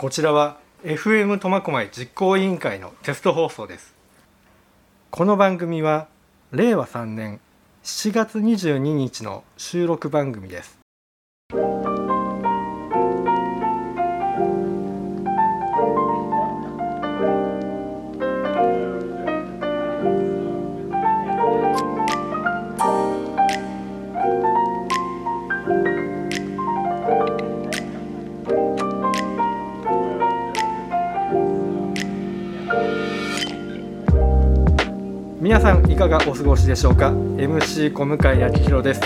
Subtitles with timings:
[0.00, 3.94] こちらは FM 苫小牧実行委員会のテスト放送です。
[5.10, 6.08] この番組は
[6.52, 7.38] 令和3年
[7.84, 10.79] 7月22日の収録番組です。
[35.50, 39.00] 皆さんいかがお過ごしでしょうか？MC 小向井明宏です、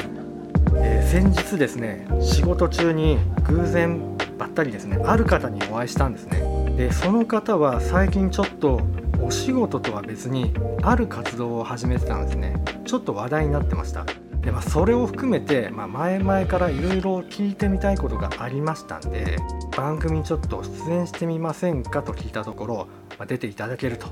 [0.76, 6.76] えー先日ですね仕事中に偶然ばったりですねある方にお会いしたんですね。
[6.76, 8.82] でその方は最近ちょっと
[9.22, 10.52] お仕事とは別に
[10.82, 12.62] ある活動を始めてたんですね。
[12.84, 14.04] ちょっと話題になってました。
[14.42, 19.38] で、まあ、それを含めて、まあ、前々からいろいろ聞いてみたいことがありましたんで
[19.74, 22.76] 番組にちょっと出演してみませんかと聞いたところ、
[23.18, 24.08] まあ出ていただけると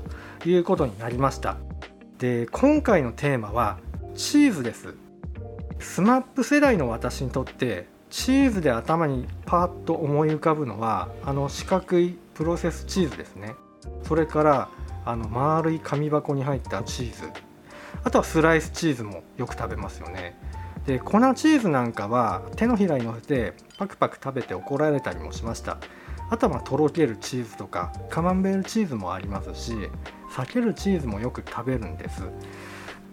[0.49, 1.57] いうことになりました。
[2.19, 3.79] で今回のテーマは
[4.15, 4.93] チーズです。
[5.79, 13.55] スマップ世代の私にとってチーズで頭にパッと思い浮かぶのはあの四角いプロセスチーズですね。
[14.03, 14.69] それから
[15.05, 17.29] あの丸い紙箱に入ったチーズ。
[18.03, 20.37] あとはスライスチーズもよく食べますよね。
[20.85, 25.77] で粉チーズなんかは手のひらに乗せてパクパク食べて怒られたりもしました。
[26.29, 29.73] あとはまとろけるチーズとかカマンベールチーズもありますし
[30.33, 32.23] 避けるチーズもよく食べるんです。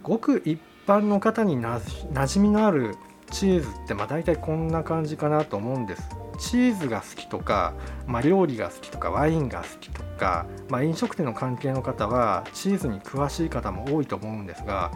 [0.02, 2.96] ごく一般の方にな馴染みのある
[3.30, 6.02] チーズってまあ大体こんな感じかなと思うんです。
[6.40, 7.74] チーズが好きとか、
[8.06, 14.90] まあ、料理が好きとかワインが好きとか、まあ、飲食店の関係の方はチーズに詳しい方も多いと思うんですが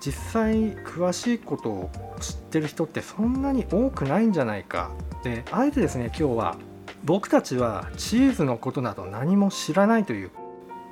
[0.00, 4.92] 実際詳しいことを知ってる人ってそんなに多くないんじゃないか。
[5.24, 6.56] であえてですね今日は
[7.02, 10.30] 僕たちはチーズのことなど何も知らないという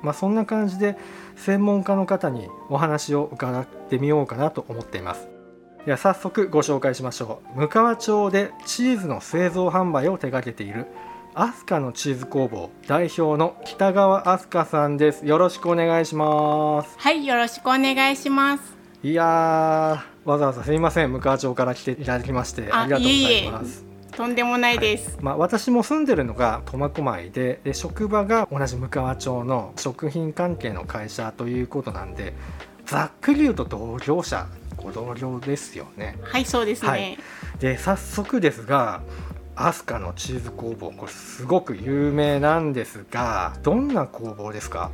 [0.03, 0.97] まあ、そんな感じで
[1.35, 5.27] 専門家の方にお話を伺ってみようかなと思っています。
[5.85, 7.59] では早速ご紹介しましょう。
[7.61, 10.87] 向川町でチーズの製造販売を手掛けている
[11.33, 15.25] アスカのチーズ工房代表の北川アスカさんです。
[15.25, 16.95] よろしくお願いします。
[16.97, 18.75] はい、よろしくお願いします。
[19.03, 21.11] いやーわざわざすみません。
[21.11, 25.17] 向川町から来ていただきましてあありがとうございますとんでもないです。
[25.21, 32.33] まあ、私も住んでるのが苫小牧でで職場が同じ向川町の食品関係の会社ということなんで
[32.85, 34.47] ざっくり言うと同業者
[34.77, 36.17] ご同僚ですよね。
[36.21, 36.89] はい、そうですね。
[36.89, 37.17] はい
[37.59, 39.01] で早速ですが
[39.55, 44.91] アスカのチーズ工房これすごく有名なんですがどんな工房ですか？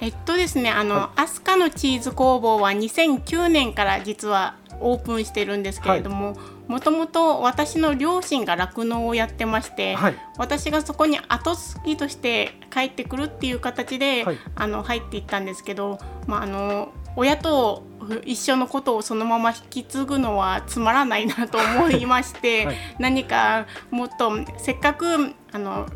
[0.00, 10.14] えっとですね、あの、はアスカのチーズ工房は2009年から実はオープンしてるんですけれども、もともと私の両親が酪農をやってまして、はい。
[10.36, 14.38] 私がそこに後継ぎとして帰ってくるっていう形で、はい。
[14.54, 17.82] あの入っていったんですけど、まあ、あの親と
[18.24, 22.76] 一緒のことをそのまま引き継ぐのはつまらないなと思いまして、はい。
[22.98, 25.86] 何かもっとせっかくあの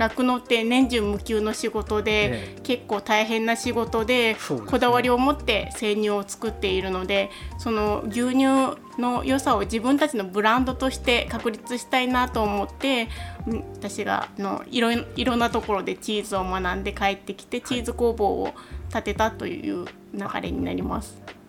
[0.00, 4.36] 酪農って年中無休の仕事で、え結構大変な仕事でね。
[4.66, 13.08] こだわりを持って生乳を作っているのでその牛乳の良さを自分たちのブランドとして確立したいなと思って
[13.46, 18.52] うん私があのいろいいろんなところでチーズを学んで帰ってきてチーズ工房を
[18.92, 21.39] 建てたという流れになります。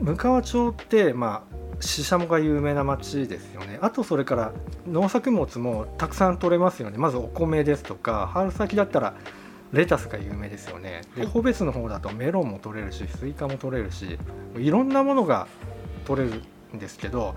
[0.00, 3.78] 向川町ってまあシシャモが有名な町ですよね。
[3.80, 4.52] あとそれから
[4.86, 6.98] 農作物もたくさん取れますよね。
[6.98, 9.14] まずお米ですとか春先だったら
[9.72, 11.02] レタスが有名ですよね。
[11.14, 11.30] ではい。
[11.30, 14.18] ホベスの方だとメロンも取れるしスイカも取れるし
[14.56, 15.46] いろんなものが
[16.04, 16.42] 取れる
[16.74, 17.34] んですけど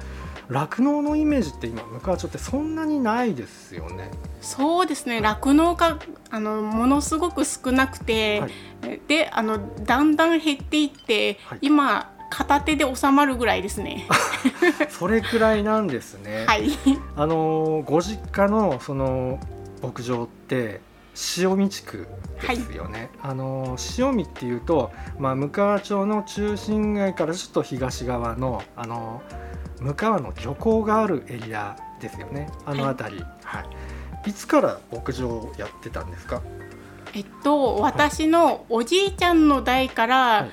[0.49, 4.11] 酪農のイメージって今むかわ町ってそんなにないですよね。
[4.41, 5.21] そうですね。
[5.21, 5.97] 酪農家
[6.31, 9.01] あのものすごく少なくて、はい。
[9.07, 11.59] であのだんだん減っていって、はい。
[11.61, 14.07] 今片手で収まるぐらいですね。
[14.89, 16.71] それくらいなんですね、はい、
[17.15, 19.39] あのご実家のその
[19.81, 20.81] 牧場って
[21.37, 22.07] 塩見地区
[22.41, 29.21] ですよね、あの塩見っていうと、まあ、向川町の中心街からちょっと東側のあの
[29.79, 32.49] 向川の漁港があるエリアですよね。
[32.65, 33.59] あの辺り、は
[34.25, 34.29] い。
[34.29, 36.41] い、つから牧場をやってたんですか？
[37.13, 40.51] えっと私のおじいちゃんの代かはらい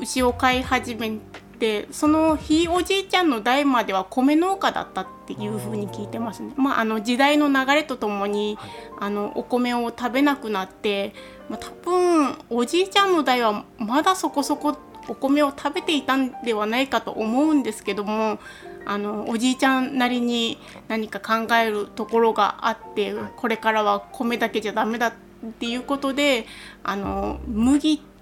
[0.00, 1.18] 牛を飼い始め
[1.58, 6.52] てそのひいおじいちゃんの代までは米農家だったっていうふうに聞いてますね。
[6.56, 8.70] まあ、あの時代の流れとともに、はい。
[8.98, 11.14] あのお米を食べなくなって、
[11.48, 14.78] まあ、多分おじいちゃんの代はまだそこそこ
[15.08, 18.38] お米を食べていたんではないかと思うんですけども
[18.84, 20.58] あのおじいちゃんなりに
[20.88, 23.32] 何か考えるところがあって、はい。
[23.36, 25.12] これからは米だけじゃダメだっ
[25.58, 26.46] ていうことで
[26.82, 28.15] あの麦とは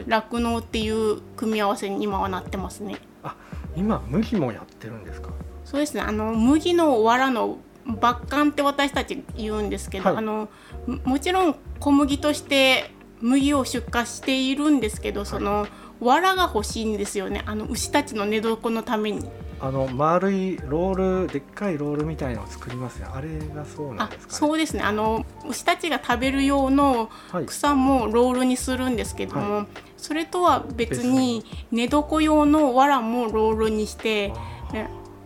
[0.00, 0.04] い。
[0.06, 2.98] 酪農っていう組み合わせに今はなってますね。
[3.76, 5.30] 今麦もやってるんですか？
[5.64, 6.02] そうですね。
[6.02, 7.56] あの麦の藁の
[7.86, 10.16] 抜管って私たち言うんですけど、はい。
[10.18, 10.48] あの
[10.86, 12.90] ももちろん小麦として
[13.20, 15.66] 麦を出荷しているんですけどその、
[16.00, 17.42] 藁が欲しいんですよね。
[17.46, 19.28] あの牛たちの寝床のために。
[19.64, 24.38] あの丸いロールでっかいロールみたいのを作りますねあれがそうなんあですかね。
[24.40, 24.82] そうですね。
[24.82, 27.46] あの牛たちが食べる用のはい。
[27.46, 29.66] 草もロールにするんですけども、は
[29.96, 34.32] それとは別に寝床用の藁もロールにして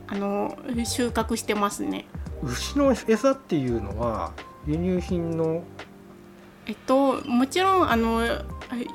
[0.07, 0.55] あの
[0.85, 2.05] 収穫してますね。
[2.43, 4.33] 牛の餌っていうのは
[4.67, 5.63] 輸入品の？
[6.67, 8.21] えっと、もちろんあの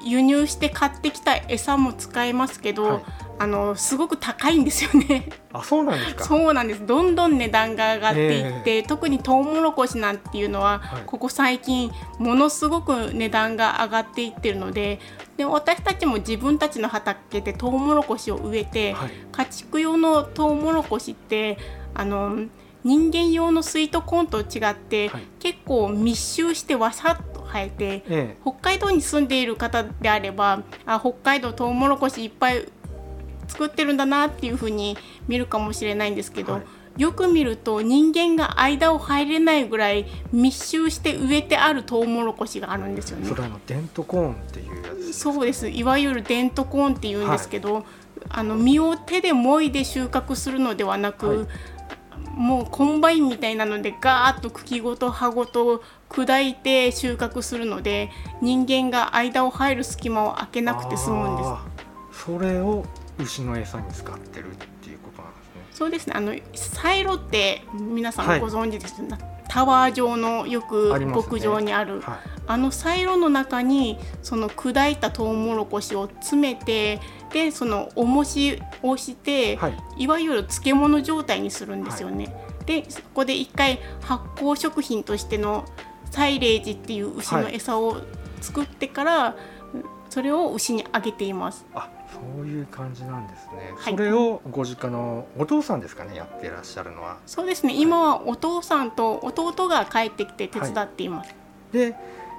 [0.06, 3.04] 輸入して買ってきた餌も使えますけど、はい
[3.42, 5.28] あのすごく高いんですよね。
[5.52, 6.26] あそうなんですか？
[6.26, 6.86] そうなんです。
[6.86, 11.04] どんどん値段が上がっていって、特にトウモロコシなんていうのは、はい。
[11.08, 15.00] ここ最近ものすごく値段が上がっていってるので、
[15.38, 19.12] で私たちも自分たちの畑でトウモロコシを植えて、はい。
[19.32, 21.58] 家畜用のトウモロコシって
[21.96, 22.46] あの
[22.84, 25.24] 人間用のスイートコーンと違って、はい。
[25.40, 28.38] 結構密集してわさっと生えてえ。
[28.44, 32.68] 北海道に住んでいる方であればあ北海道トウモロコシいっぱい
[33.52, 36.64] 作ってるんだなっていうふうに見るかもしれないんですけど、はい。
[36.98, 43.28] よく見ると人間が間を入れないぐらい密集して植えてあるトウモロコシがあるんですよね。
[43.28, 43.36] えそ。
[43.36, 45.70] れあのデントコーンっていうやつそうです。
[45.70, 47.86] いわゆるデントコーンっていうんですけど、
[48.30, 51.48] あの実を手でもいで収穫するのではなく、はい。
[52.36, 58.10] もうコンバインみたいなのでガーッと茎ごと葉ごと砕いて収穫するので
[58.42, 62.26] 人間が間を入る隙間を空けなくて済むんです。
[62.26, 62.86] それを
[63.18, 65.52] 牛の餌に使ってるっていうことなんですね。
[65.72, 66.14] そうですね。
[66.16, 68.40] あのサイロって皆さはい。
[68.40, 69.18] んご存知ですよね、
[69.48, 72.02] タワー状のよく牧場にある。
[72.02, 72.20] はい。
[72.48, 77.00] あのサイロの中にその砕いたトウモロコシを詰めて
[77.32, 79.78] でその重しをして、はい。
[79.98, 82.36] い、わゆる漬物状態にするんですよね。
[82.66, 85.66] でそこで一回発酵食品としての
[86.12, 88.02] サイレージっていう牛の餌を
[88.42, 89.36] 作ってから、
[90.10, 91.66] それを牛にあげています。
[91.74, 93.94] あそういう感じなんですね、はい。
[93.94, 97.18] それをご実家のお父さんですかねやってらっしゃるのは。
[97.26, 97.74] そうですね。
[97.76, 101.34] 今はお父さんと弟が帰ってきて手伝っています。
[101.72, 101.96] で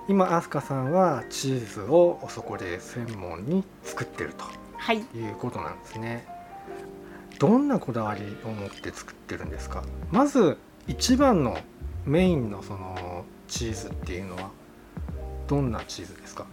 [0.09, 4.35] 今飛鳥さんはチーズをそこで専門に作ってる
[4.77, 5.01] はい。
[5.01, 6.27] ということなんですね。
[7.39, 9.83] どんなこだわりを持って作ってるんですか？
[10.11, 11.57] まず一番の
[12.05, 14.51] メインのそのチーズっていうのは
[15.53, 16.47] どんなチーズですか？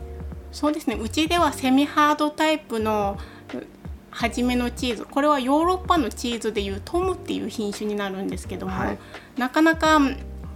[0.51, 0.97] そうですね。
[1.01, 3.17] うちではセミハードタイプの
[3.53, 3.63] う
[4.11, 5.05] 初めのチーズ。
[5.05, 8.99] これはヨーロッパのチーズでいうトムっていう品種になるんですけども、はい。
[9.37, 10.01] なかなか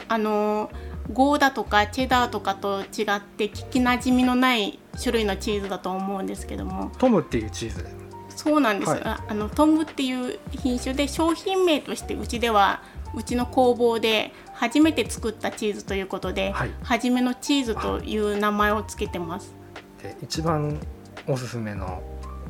[0.09, 0.69] あの
[1.13, 6.91] ゴーダとかチェダーとかと違って聞きなじみのない種類のチーズだと思うんですけども。
[6.97, 7.87] トムっていうチーズ？
[8.35, 9.01] そうなんです、はい。
[9.05, 12.81] ああのトムっていう品種で商品名としてうちでは
[13.15, 16.71] うちの工房で初めて作ったチーズということで、はい。
[16.83, 19.53] 初めのチーズという名前をつけてます。
[20.01, 20.79] で一番
[21.27, 22.01] おすすめの。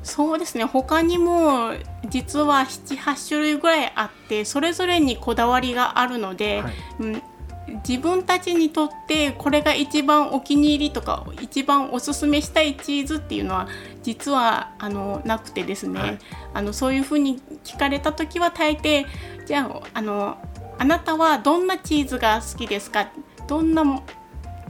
[0.04, 0.66] そうですね。
[0.66, 1.74] 他にも
[2.10, 6.74] 実は78種類ぐらいあってそれぞれにこだわりがあるので、はい。
[7.00, 7.22] うん、
[7.88, 13.70] 自分たちにとってこれが一番お気に入りとか一番おすすめしたいチーズっていうのは
[14.04, 16.20] 実はあのなくてですね、はい。
[16.54, 19.06] あのそういうふうに聞かれた時は大抵
[19.46, 20.38] じゃああの
[20.84, 23.08] あなたはどんなチーズが好きですか？
[23.48, 24.02] どんな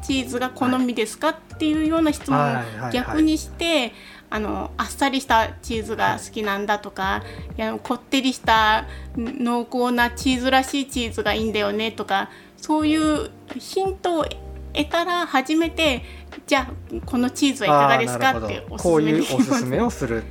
[0.04, 2.54] チーズが好みですか、っていうような質問はい。
[2.54, 2.66] はい。
[2.78, 2.90] はい。
[2.90, 3.94] を逆にして、
[4.30, 7.24] あのあっさりしたチーズが好きなんだとか、
[7.58, 8.86] いやこってりした
[9.18, 14.26] 濃厚なチーズらしいチーズがいいんだよねとかそういうヒントを
[14.72, 16.04] 得たら初めて
[16.46, 18.38] じゃあこのチーズはいかがですか？
[18.38, 19.24] っておすほどこういう。
[19.24, 20.24] おすすめをする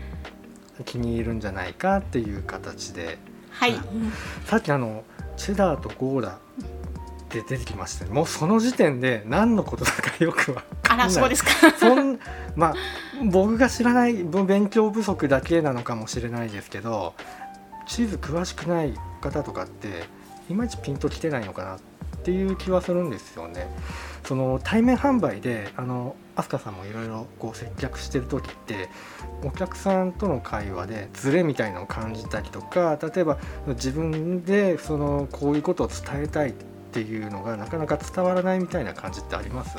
[0.85, 3.19] 気に入るんじゃないかっていう形で。
[3.55, 3.75] はい、
[4.47, 5.05] さっきあの
[5.37, 6.33] チェダーとゴーダっ
[7.29, 11.51] て出てきましたねもうその時点で何のことだかよくわかんないあらそうですか。
[11.79, 12.19] そん
[12.57, 12.75] まあ
[13.25, 17.15] 僕が知らない勉強不足だけなのかもしれないですけど
[17.87, 20.05] チーズ詳しくない方とかって
[20.51, 21.79] いまいちピンときてないのかなっ
[22.23, 23.67] ていう気はするんですよね。
[24.33, 28.89] その対面販売であの飛鳥さんもいろいろこう接客してる時って
[29.45, 33.37] お客さんとの会話でズレみたいのを感じたりとか例えば
[33.67, 36.53] 自分でそのこういうことを伝えたいっ
[36.93, 39.77] ていうのがなかなか伝わらないみたいな感じってあります？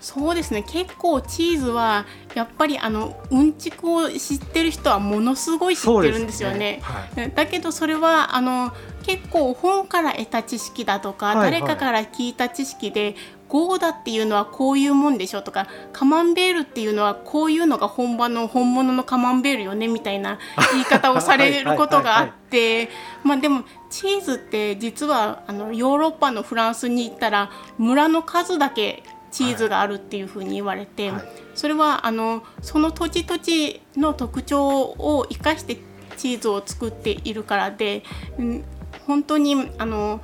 [0.00, 0.64] そうですね。
[0.64, 2.04] 結構チーズは
[2.34, 6.58] やっぱりあのうんちくを知ってる人はものすごい知ってるんですよね。
[6.58, 6.80] ね。
[6.82, 8.72] はい、だけどそれはあの
[9.04, 13.14] 結構本から得た知識だとか、はいはい、誰かから聞いた知識で
[13.52, 20.38] ゴーダっていうのはこういうもんでしょとかカマンベールっていうのはこういうのが本場の本物のカマンベールよねみたいな
[20.72, 22.88] 言い方をされることがあって
[23.22, 31.22] まあでもチーズって実はあのヨーロッパのフランスに行ったら村の数だけチーズがあるっていうふうに言われて、はい、
[31.54, 35.76] それはあのその土地土地の特徴を生かして
[36.16, 38.02] チーズを作っているからで、
[38.38, 38.64] うん、
[39.06, 40.22] 本当にあの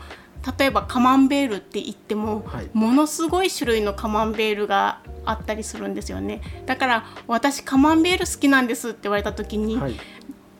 [0.58, 6.40] 例えばカマンベールって言っても、はい、ものすごい種類のカマンベールがあったりするんですよね。
[6.66, 9.94] だから私カマンベール好きなんですって言われた時に、はい、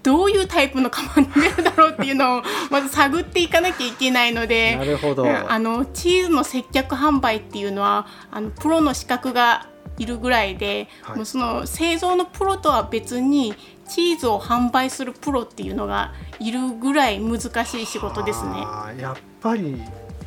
[0.02, 5.26] どういうタイプのカマンベールだろうっていうのを まず探っていかなきゃいけないのでなるほど。
[5.26, 9.66] あのチーズの接客販売っていうのはあのプロの資格が
[9.99, 13.54] いるぐらいで、はい、もうその製造のプロとは別に
[13.88, 18.54] チーズを販売するプロっていうのがいるぐらい難しい仕事ですね。
[19.00, 19.83] やっぱり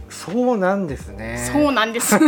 [0.10, 1.50] そうなんですね。
[1.51, 2.18] そうなんです。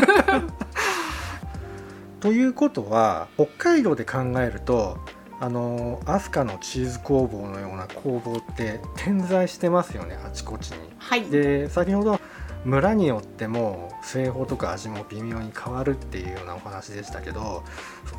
[2.21, 4.97] ということは北海道で考えると
[5.41, 10.77] あの飛鳥のチーズ工房のような工房って点在してますよねあちこちに。
[10.97, 12.21] はい、で先ほど
[12.63, 17.63] 村によっても製法とか味も微妙に変わるっていうようなお話でしたけど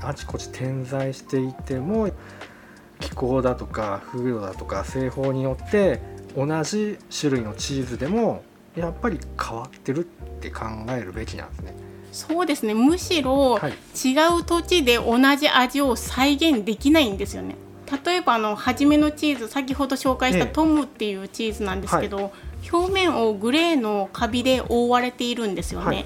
[0.02, 2.10] あちこち点在していても
[3.00, 6.00] 気候だとか風土だとか製法によって
[6.36, 8.42] 同じ種類のチーズでも
[8.76, 10.04] やっぱり変わってるっ
[10.40, 11.74] て考えるべきなんですね。
[12.12, 17.56] そうですねむしろ、違う土地で同じ味を再現できないんですよね。
[18.04, 22.32] 例えばあの初めのチーズ先ほど紹介したトムっていうチーズなんですけど、えはい、
[22.72, 25.86] 表面をグレーのカビで覆われているんですよね。
[25.86, 26.04] はい、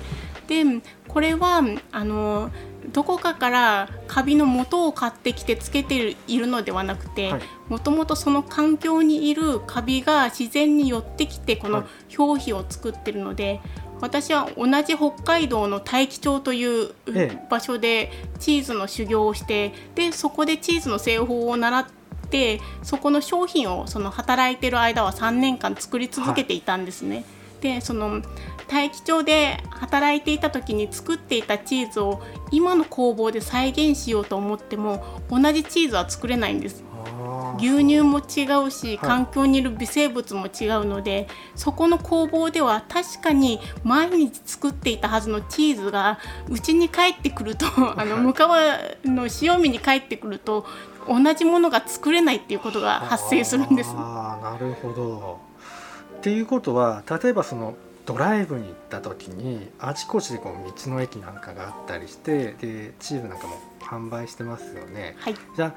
[0.49, 2.50] でこれはあの
[2.92, 7.33] どこかからカビの元を買ってきてつけているのではなくて
[7.68, 11.85] もともとその環境にいるカビが自然に寄ってきてこの
[12.16, 13.61] 表皮を作ってるので、
[14.00, 16.95] 私は同じ北海道の大樹町という
[17.50, 21.87] 場所でチーズの修行をしてでそこでチーズの製法を習っ
[22.30, 27.16] てそこの商品をその働いてる間は3年間作り続けていたんですね。
[27.16, 27.25] はい、
[27.62, 28.23] でその
[28.68, 36.84] 大樹町で働いていた時に作っていたチーズを今の工房で再現しようと思っても同じチーズは作れないんです。
[37.58, 47.66] 牛乳も違うし環境にいる微生物も違うので、はい、そこの工房では確かに毎日作っていたはずのチーズがうちに帰ってくると
[47.98, 50.66] あの向川の塩見に帰ってくると
[51.08, 53.92] 同じものが作れないっていうことが発生するんです。
[53.96, 55.40] あなるほど
[56.18, 57.75] っていうことは例えばその
[58.09, 65.15] ドライブに行った時にあちこちでこう道の駅なんかがあったりしてでチーズなんかも販売してますよね。
[65.19, 65.75] はい、じゃ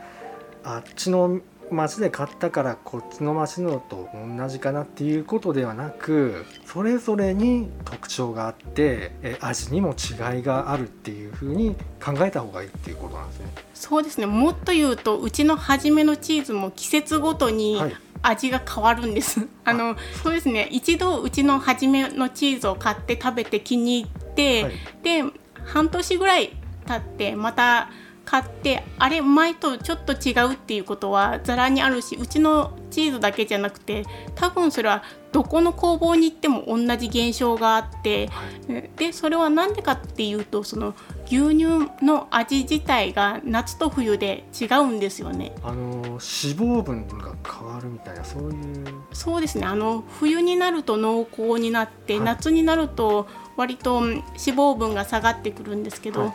[0.63, 13.45] ああっちの町で買ったからこっちの町のと同じかなっていうことではなくそれぞれに特徴があってえ味にも違いがあるっていうふうに考えた方がいいっていうことなんですね。
[13.73, 17.81] そうですねもっと言うとうちの初めのチーズも季節ごとに、
[18.21, 19.47] 味が変わるんです。
[19.65, 19.73] あ。
[19.73, 20.67] のそうですね。
[20.71, 24.73] 一度うちの初めのチーズを買って食べて気に入って、はい、
[25.03, 25.23] で
[25.65, 26.53] 半年ぐらい
[26.85, 27.89] 経ってまた
[28.25, 40.93] 買ってあれ前とちょっと違うっていうことはざらにあるしうちのチーズだけじゃなくて多分それはどこの工房に行っても同じ現象があって、はい、でそれは何でかっていうとその
[41.31, 45.53] 牛乳の味自体が夏と冬で違うんですよね。
[45.63, 48.85] あの脂肪分が変わるみたいなそういう。
[49.13, 49.65] そうですね。
[49.65, 53.27] あの冬になると濃厚になって、はい、夏になると
[53.61, 56.27] 割と脂肪分が下がってくるんですけど、は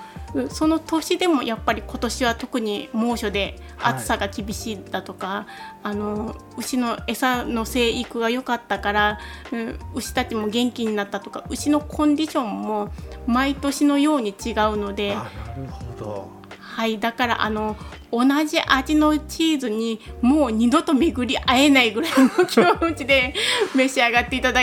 [0.44, 5.46] い、その年でもやっぱり今年は特に猛暑で暑さが厳しいだとか、はい、
[5.82, 9.18] あの牛の餌の生育が良かったから、
[9.50, 12.92] うん、牛たちも元気になったとか牛のコンディションも
[13.26, 15.16] 毎年のように違うので。
[15.16, 15.24] な
[15.56, 16.36] るほど
[16.76, 17.74] はいだからあの
[18.12, 23.34] 同じ味のチーズにもう二度と巡り会えないぐらいの気持ちで
[23.74, 24.60] 召し上がっていただ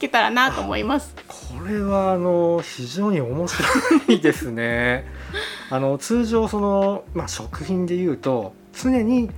[0.00, 1.14] けたらなと思います。
[1.64, 3.64] これはあの非常に面白
[4.08, 5.06] いですね。
[5.72, 9.30] あの通常その、まあ、食品でいうと常に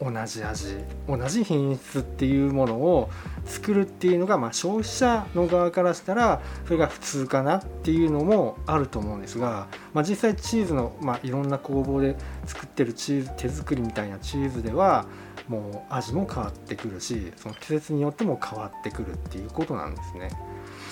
[0.00, 3.10] 同じ味同じ品質っていうものを
[3.44, 15.04] 作るっていうのが、まあ、消費者の側からしたらそれが普通かなっていうのもあると思うんですが、まあ、実際チーズの、まあ、いろんな工房で作ってるチーズ手作りみたいなチーズでは
[15.48, 20.30] もう味も変わってくるしその季節によっても変わってくるっていうことなんですね。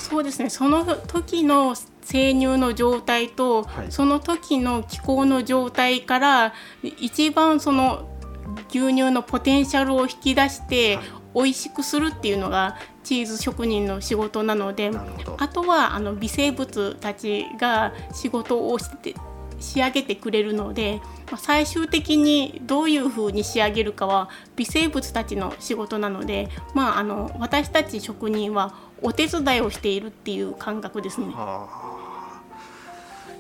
[0.03, 0.51] そうですね。
[0.51, 3.93] その時の生乳の状態と、はい。
[3.93, 8.09] その時の気候の状態から一番その
[8.69, 11.05] 牛乳のポテンシャルを引き出して、はい。
[11.35, 14.91] 美味しくするっていうのがチーズ職人の仕事なので
[15.39, 19.15] あとはあの微生物たちが仕事をして
[19.63, 21.01] 仕上げてくれるので、
[21.31, 31.27] まあ最終的にどういう風に仕上げるかは微生物たちの仕事なので、まあ、あの私たち職人はお手伝いをしているっていう感覚ですね。
[31.29, 32.03] はあ。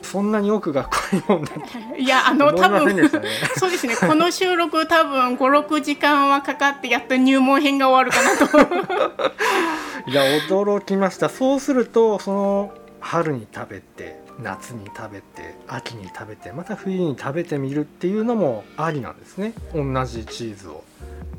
[0.02, 1.60] そんなに奥が深いもんだと
[1.96, 3.08] いやあの多分ね
[3.56, 3.96] そうですね。
[3.96, 9.30] この収録多分56時間はかかってやっと入門編が終わるかなと。
[10.10, 11.28] いや驚きました。
[11.28, 12.72] そうするとその
[13.02, 19.52] 春に食べて夏に食べて秋に食べてまた冬に食べてみるっていうのもありなんですね。
[19.75, 20.85] 同じチーズを。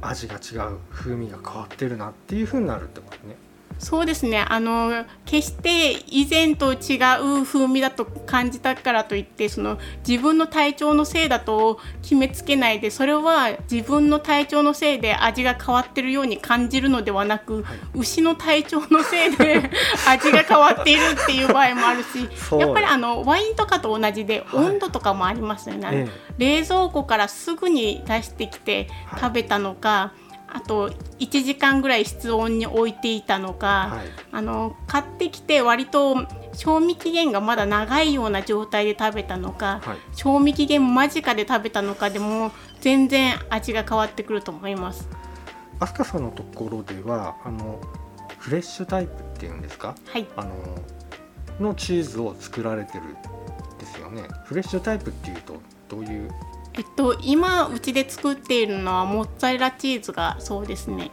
[0.01, 0.77] 味が違う。
[0.91, 3.35] 風味が変わってるなっていう風になるってことね。
[3.83, 4.45] そうですね。
[4.47, 6.95] あの決して以前と違
[7.41, 17.77] う風味だと感じたからといってその自分の体調のせいだと決めつけないでそれは自分の体調のせいで味が変わってるように感じるのではなく、はい。
[17.93, 19.69] 牛の体調のせいで
[20.07, 24.65] 味が変わっているっていう場合もあるしやっぱりあのワインとかと同じではい。
[24.65, 25.89] 温度とかもありますよね。
[25.91, 26.07] え。
[26.37, 29.19] 冷蔵庫からすぐに出してきてはい。
[29.19, 30.13] 食べたのか、
[30.55, 34.07] あと1時間ぐらい室温に置いていたのか、はい。
[34.31, 36.15] あの買ってきて割と
[36.53, 39.97] 賞味期限がまだ長いような状態で食べたのか、はい。
[40.15, 45.09] 賞味期限間近で食べたのかでも全然味が変わってくると思います。
[45.79, 47.81] 飛鳥さんのところではあの
[48.37, 49.95] フレッシュタイプっていうんですか？
[50.05, 50.51] はい、あの
[51.59, 53.13] のチーズを作られてるん
[53.79, 54.23] ですよね。
[54.45, 56.31] フレッシュタイプっていうとどういう
[56.75, 61.11] えっと今うちで作っているのはモッツァレラチーズがそうですね。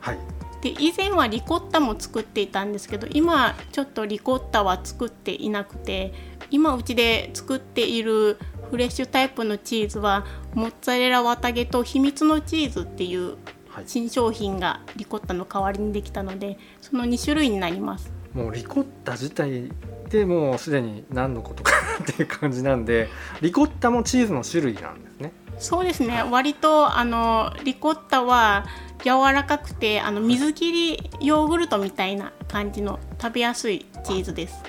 [0.00, 0.18] はい。
[0.60, 6.12] で以前はリコッタも作っていたんですけど今ちょっとリコッタは作っていなくて
[6.50, 8.38] 今うちで作っている
[8.70, 13.36] フレッシュタイプのチーズはモッツァレラ綿毛と秘密のチーズっていう
[13.68, 13.84] はい。
[13.86, 18.10] 新商品がリコッタの代わりにできたのでその2種類になります。
[18.34, 19.70] もうリコッタ自体
[20.10, 23.08] でもうすでに何のことかなっていう感じなんで
[23.40, 25.32] リコッタもチーズの種類なんですね。
[25.58, 26.22] そうですね。
[26.30, 28.66] 割とあのリコッタは
[29.04, 34.62] 柔らかくてあの水切りヨーグルトみたいな感じの食べやすいチーズです。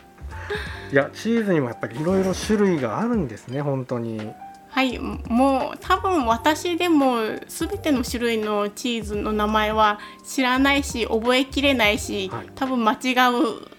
[0.91, 4.31] いやチーズにもやっぱりいろいろ種類があるんですね本当に。
[4.69, 4.99] はい。
[4.99, 12.47] もう多分私でも全ての種類のチーズの名前は知らないし覚えきれないし、はい。
[12.55, 13.78] 多分間違うん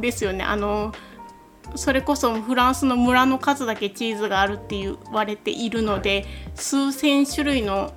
[0.00, 0.44] ですよね。
[0.44, 0.92] あの
[1.76, 7.92] それこそフランスの村の数だけチーズがあるって言われているので、数千種類の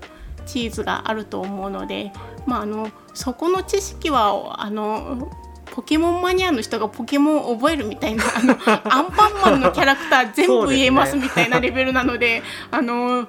[0.45, 2.11] チーズがあると思うので、
[2.45, 5.29] まあ、あのそこの知識はあの
[5.71, 8.53] ポケモンマニアの人がポケモンを覚えるみたいなあの
[8.91, 12.41] アンパンマンのキャラクター全部言えますみたいなレベルなので
[12.71, 13.27] あの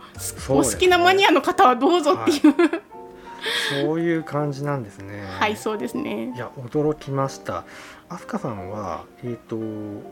[0.48, 2.54] お好きなマニアの方はどうぞっていう、
[3.84, 5.26] そういう感じなんですね。
[5.38, 6.32] はい、そうですね。
[6.34, 7.64] いや驚きました
[8.08, 9.56] 飛鳥さんはえっ、と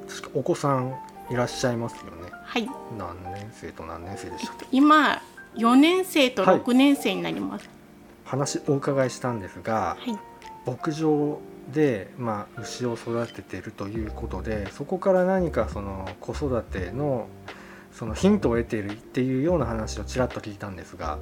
[0.08, 0.94] 確かお子さん
[1.30, 2.30] いらっしゃいますよね。
[2.44, 2.68] はい。
[2.98, 4.66] 何年生と何年生でしたっけ？
[4.70, 5.20] 今
[5.56, 6.60] 4年生とはい。
[6.60, 7.68] 6年生になります。
[8.24, 10.18] 話お伺いしたんですがはい、
[10.68, 11.38] 牧場
[11.72, 17.28] で、まあ、牛を育ててるということでそこから何かその子育ての
[17.92, 21.18] そのヒントを得ているっていうような話をちらっと聞いたんですが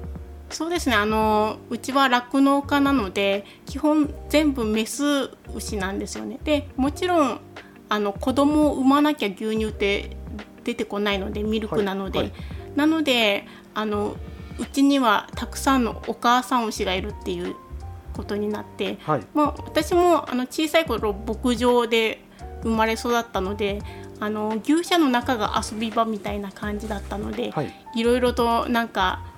[0.55, 0.95] そうですね。
[0.95, 6.39] あのうちは酪農家なので基本全部メス牛なんですよね。
[6.45, 7.41] でもちろん
[7.89, 10.15] あの子供を産まなきゃ牛乳って
[10.63, 12.37] 出てこないのでミルクなので、はいはい。
[12.73, 14.15] なのであの
[14.57, 17.53] うちにはたくさんのお母さん牛がいるっていう
[18.13, 19.27] ことになって、はい。
[19.33, 22.23] まあ、私もあの小さい頃牧場で
[22.63, 23.81] 生まれ育ったので
[24.21, 27.73] あの牛舎の中が遊び場みたいな感じだったので、はい。
[27.97, 29.34] いろいろとなんか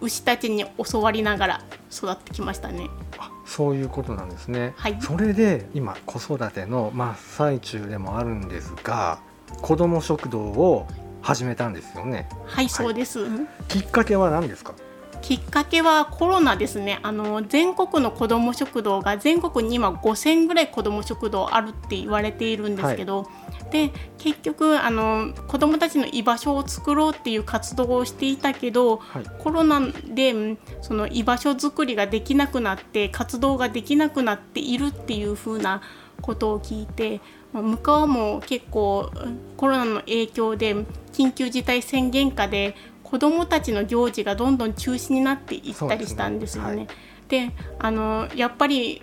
[0.00, 1.60] 牛たちに教わりながら
[1.92, 2.88] 育ってきましたね。
[3.18, 9.20] あそういうことなんですね、はいそれで今子育ての真っ最中でもあるんですが
[9.60, 10.86] 子ども食堂を
[11.20, 13.26] 始めたんですよねはい、そうです。
[13.68, 14.74] きっかけは何ですか？
[15.20, 16.98] きっかけはコロナですね。
[17.02, 23.28] あの全国の子ども食堂が全国に今5000ぐらい子ども食堂あるって言われているんですけど、
[23.70, 29.24] で結局あの子どもたちの居場所を作ろうっていう活動をしていたけど、はい。
[29.38, 35.82] コロナでうんその居場所作りができなくなって活動ができなくなっているっていう風な
[36.20, 37.20] ことを聞いて、
[37.52, 40.74] まあ向こうも結構うんコロナの影響で
[41.12, 46.86] 緊急事態宣言下で子どもたちの行事がどんどん中止になっていったりしたんですよね。
[47.28, 49.02] であのやっぱり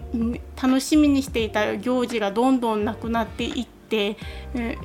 [0.62, 4.18] 楽しみにしていた行事がどんどんなくなっていって、
[4.54, 4.78] え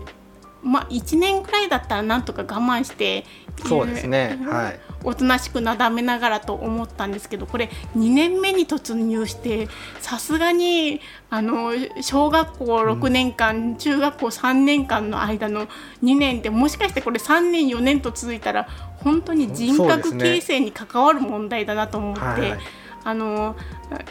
[0.62, 3.24] まあ、1年ぐらいだったらなんとか我慢して
[3.66, 9.68] そうですね、はい、おとなしくなだめながらと思ったんですけどこれ2年目に突入して
[10.00, 15.66] さすがにあの小学校6年間、うん、中学校3年間の間の
[16.02, 22.81] 2年でもしかしてこれ3年4年と続いたら本当に人格形成に関わる問題だなと思って。
[23.04, 23.56] はいあの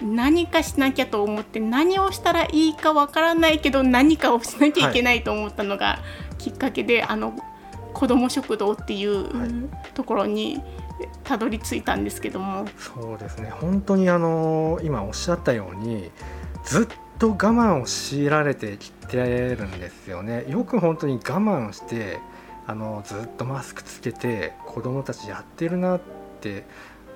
[0.01, 5.99] 何かしなきゃと思って何をしたらいいかわからないけど何かをしなきゃいけないと思ったのが
[6.37, 7.33] きっかけで、はい、あの
[7.93, 10.61] 子ども食堂っていうところに
[11.23, 13.49] たどり着いたんですけども、そうですね。
[13.49, 16.11] 本当にあの今おっしゃったように
[16.63, 16.87] ずっ
[17.19, 20.45] と我慢を強いられてきてるんですよね。
[20.47, 22.19] よく本当に我慢して
[22.67, 26.01] あのずっとマスクつけて子どもたちやってるなっ
[26.39, 26.65] て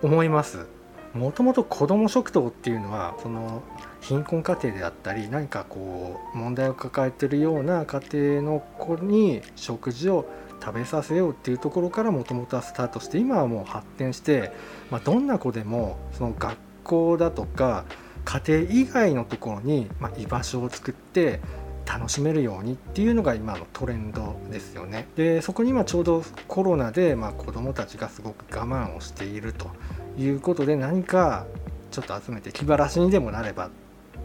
[0.02, 0.68] 思います
[1.16, 3.64] もともと子ども食堂っていうのはその
[4.02, 10.26] 貧困家庭であったり何かこう問題を抱えてるような家庭の子に食事を
[10.62, 14.52] 食べさせようっていうところからもともとはスタートして今はもう発展して、
[14.92, 17.86] まあ、どんな子でもその学校だとか
[18.26, 21.40] 家庭以外のところに、ま居場所を作って
[21.86, 25.08] 楽しめるようにっていうのが今のトレンドですよね。
[25.16, 29.70] でそこに今ちょうどコロナで、まあ、子どもたちがすごく我慢をしていると
[30.18, 31.46] いうことで何か
[31.92, 33.70] ちょっと集めて気晴らしにでもなればっ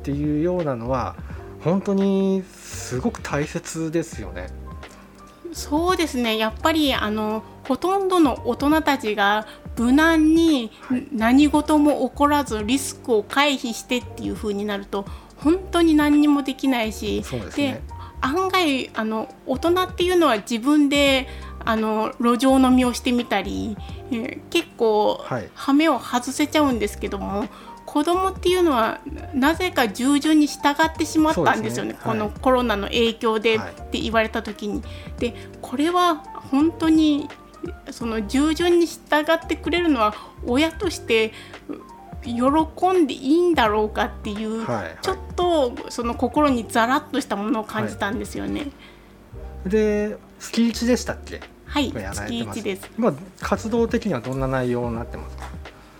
[0.03, 1.17] ていうようなのは
[1.63, 4.49] 本当にすごく大切ですよね。
[5.53, 6.39] そうですね。
[6.39, 10.71] やっぱりあのほとんどの大人たちが無難に
[11.13, 17.25] 何事も起こらずリスクを回避してっていう風になると本当に何にもできないし
[17.57, 17.83] で、ね、
[18.21, 21.29] 案外あの大人っていうのは自分で
[21.65, 23.77] あの路上飲みをしてみたり、
[24.11, 27.47] えー、結構、はい、羽目を外せちゃうんですけども
[27.87, 29.01] 子供っていうのは
[29.35, 31.99] なぜか従順に従ってしまったんですよね、ね。
[32.01, 33.59] はい、このコロナの影響でっ
[33.91, 34.83] て言われた時に。
[35.19, 36.15] でこれは
[36.53, 37.29] 本当に
[37.91, 40.15] その従順に従ってくれるのは
[40.47, 41.33] 親として
[42.23, 42.43] 喜
[42.93, 48.61] んでいいんだろうかっていう、はいはい、ちょっとその心にざらっとしたものを感じたんですよね。
[48.61, 48.67] は
[49.67, 51.41] い、で月1でしたっけ？
[51.67, 52.91] はい月1です。
[52.99, 55.49] 今活動的にはどんな内容になってますか？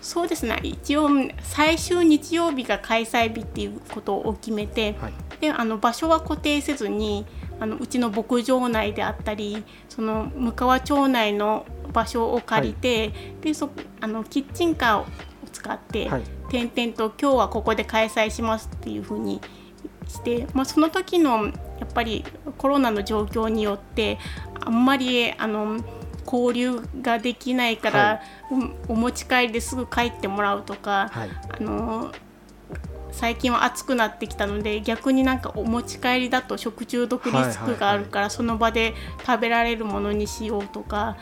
[0.01, 0.59] そうですね。
[0.63, 1.09] 一応
[1.43, 7.25] 最終日曜日が開催日っていうことを決めて、はい、であの場所は固定せずに
[7.59, 15.05] あのうちの牧場内であったりその向川町内の場所を借りて、はい、でそあのキッチンカーを
[15.53, 19.39] 使って、はい、点々と今日はここで開催しますっていうふうに
[20.07, 21.51] して、まあ、その時の
[21.81, 22.23] やっぱり
[22.57, 24.19] コロナの状況によって
[24.63, 25.83] あんまりあの。
[26.25, 32.11] 交流ができないから、はい、お持ち帰りですぐ帰ってもらうとか、はい、あの
[33.11, 38.93] 最近は暑くなってきたので逆になんかお持ち帰りだと食中毒リスクがあるから、その場で
[39.25, 41.17] 食べられるものにしようとか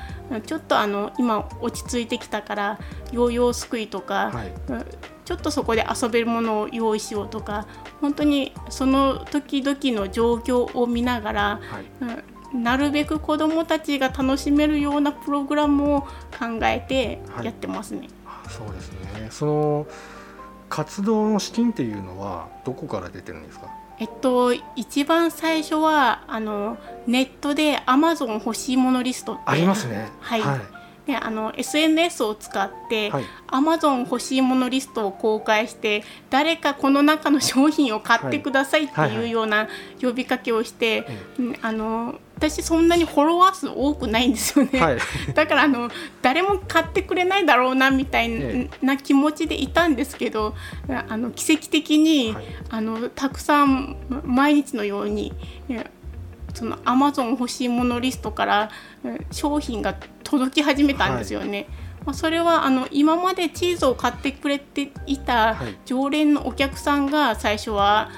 [0.46, 2.80] ちょっとあの今落ち着いてきたから
[3.12, 4.54] ヨーヨーすくいとか、はい、
[5.30, 7.68] ちょっとそこで遊べるものを用意しようとか
[8.02, 11.80] 本当にその時々の状況を見ながら、は
[12.56, 12.58] い。
[12.58, 18.10] なるべく子どもたちが楽しめるようなプログラムを考えてやってますね。
[18.26, 19.28] はい、そうですね。
[19.30, 19.88] その
[20.68, 23.68] 活動の資金っていうのはどこから出てるんですか？
[24.00, 30.10] えっと、一番最初はあのネットでアマゾン欲しいものリストありますね。
[30.20, 39.68] はい、はいであの SNS を使って、はい、Amazon 欲しいものリストを公開して誰かこの中の商品を買ってくださいっていうような
[40.02, 41.06] 呼びかけをして、
[41.62, 44.98] あの私そんなにフォロワー数多くないんですよね、はい、
[45.36, 50.56] だからあの誰も買ってくれないだろうなみたいな気持ちでいたんですけど
[50.88, 55.34] あの奇跡的に、はい、あのたくさん毎日のように
[56.60, 58.70] そのアマゾン欲しいものリストから
[59.32, 61.58] 商品が届き始めたんですよね。
[61.58, 61.68] はい。
[62.08, 68.12] まあ、それはあの今までチーズを買ってくれていた常連のお客さんが最初は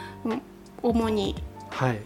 [0.82, 1.36] 主に、
[1.70, 2.00] はい、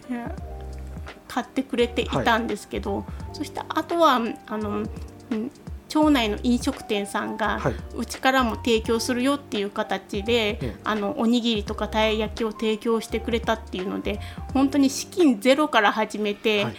[1.26, 4.86] 買ってくれていたんですけど、はい、そしてあとはあの、
[5.88, 7.60] 町内の飲食店さんが
[7.96, 14.20] うちからも提供するよっていう形で、はい、あのおにぎりとかたい焼きを提供してくれたっていうので
[14.52, 16.76] 本当に資金ゼロから始めて、はい、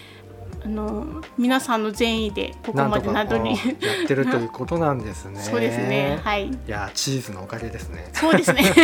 [0.65, 3.56] あの皆さんの善意でここまでなどにや
[4.04, 5.39] ってるということなんですね。
[5.41, 6.20] そうですね。
[6.24, 6.50] はい。
[6.50, 8.10] いやチーズのおかげですね。
[8.13, 8.63] そうですね。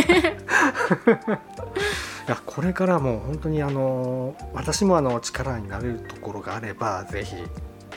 [2.26, 7.36] いやこれからも本当にあの私もあの力になれるところがあればぜひ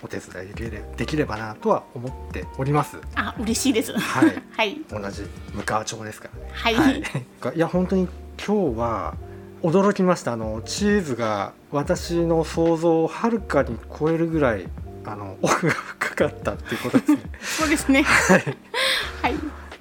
[0.03, 2.99] お手伝いできれできればなとは思っております。
[3.15, 3.93] あ嬉しいです。
[3.99, 4.43] はい。
[4.57, 4.81] はい。
[4.91, 5.23] 同じ
[5.55, 6.51] 向川町ですからね。
[6.53, 7.03] はい、はい、
[7.57, 8.09] いや本当に
[8.45, 9.15] 今日は
[9.63, 10.33] 驚きました。
[10.33, 14.69] あのチーズが私の想像をはるかに超えるぐらい
[15.05, 17.21] あの 奥が深かったっていうことですね。
[17.41, 18.03] そうですね。
[18.03, 18.57] はい。
[19.23, 19.35] はい。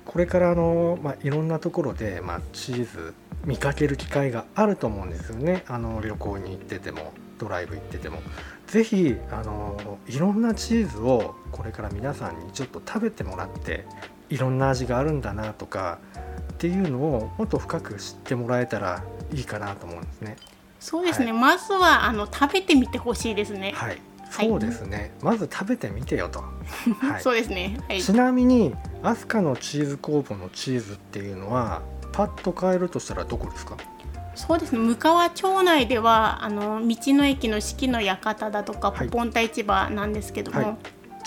[0.06, 5.64] これからあの、まあ、いろんなところで、まあ、チーズ見かける機会があると思うんですよね。
[5.68, 8.22] あの旅行に行っててもドライブ行ってても。
[8.68, 13.86] ぜひあのいろんなチーズをこれから皆さんにちょっと食べてもらって
[14.30, 16.00] いろんな味があるんだなとか
[16.54, 20.36] っていうのをもっと深く知ってもらえたらいいかなと思うんですね。
[20.80, 21.42] そうですね、はい。
[21.42, 24.48] まずはあの食べてみてほしいですね、はい、はい。
[24.50, 26.44] そうですね、まず食べてみてよと。
[27.02, 27.22] はい。
[27.22, 27.78] そうですね。
[27.88, 28.02] はい。
[28.02, 33.78] ちなみにアスカのチーズ工房のチーズっていうのはパッと買えるとしたらどこですか？
[34.36, 34.80] そうですね。
[34.80, 39.08] 向川町内ではあの道の駅の四季の館だとかはい。
[39.10, 40.78] ポポンタ市場なんですけども、はい。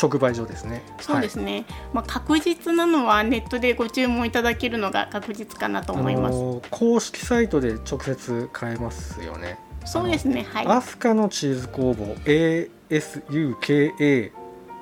[0.01, 0.83] 直売所ですね。
[1.01, 9.59] そうですね、まあ、確実なのはネットでご注文いただけるのが確実かなとはい思います、あのー公式サイトで直接買えますよね。
[9.85, 10.47] そうですね。
[10.53, 10.66] はい。
[10.66, 12.05] アスカのチーズ工房
[12.90, 14.31] ASUKA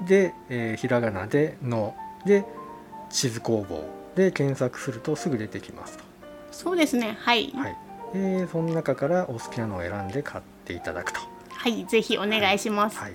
[0.06, 2.44] で、えーひらがなでので
[3.08, 6.04] チーズ工房で検索するとすぐ出てきますと。
[6.50, 7.16] そうですね。
[7.20, 7.76] はい、はい
[8.12, 11.20] でその中からお好きなのを選んで買っていただくと。
[11.50, 13.12] はい、ぜひお願いします、はい、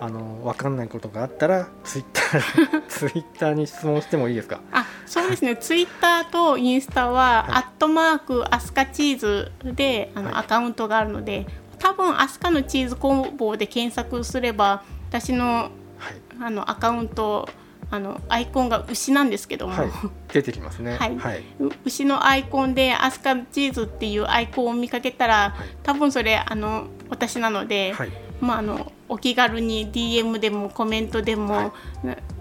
[0.00, 4.60] あの分かんないことがあったらツイッター ツイッターに質問してもいいですか？
[4.72, 5.56] あそうですね。
[5.56, 7.52] ツイッターとインスタは、はい。
[7.52, 10.34] アットマークアスカチーズであの、はい。
[10.40, 11.46] アカウントがあるので
[11.78, 17.48] 多分アスカのチーズ工房で検索すれば私のはい、あのアカウント
[17.90, 19.90] あのアイコンが牛なんですけども、はい、
[20.32, 20.96] 出てきますね。
[20.96, 21.16] はい。
[21.16, 25.68] はい、う牛のアイコンでアスカチーズっていうアイコンを見かけたら、はい。
[25.82, 31.72] 多分それあの私なので、はい、まああのお気軽に DM でもコメントでも、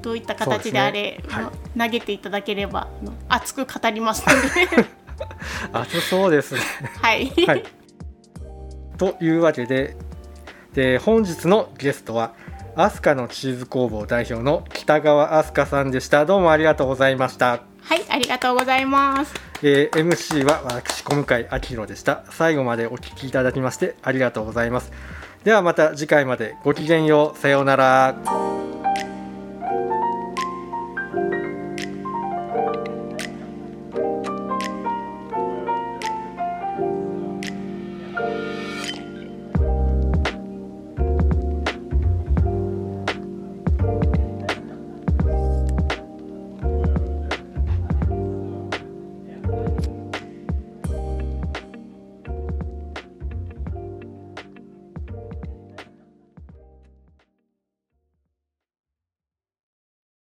[0.02, 1.24] どういった形であれ、ね。
[1.78, 2.88] 投げていただければ
[3.30, 4.88] 熱く語りますので。
[5.72, 6.62] 熱そうですね。
[7.02, 7.64] はい、はい。
[8.98, 9.96] というわけで、
[10.74, 12.34] で本日のゲストは
[12.78, 16.26] アスカのチーズ工房代表の北川アスカさんでした。
[16.26, 17.62] どうもありがとうございました。
[17.82, 19.34] はい、ありがとうございます。
[19.64, 22.26] えー MC は私小向井明宏でした。
[22.32, 24.92] 最後までお聞きいただきましてありがとうございます。
[25.46, 27.40] ではまた次回までごきげんよう。
[27.40, 28.45] さようなら。